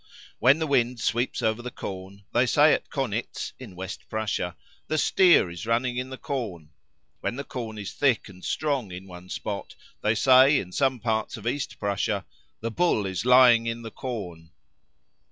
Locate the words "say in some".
10.15-10.99